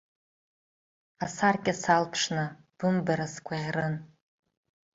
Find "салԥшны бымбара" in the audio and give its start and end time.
1.81-3.27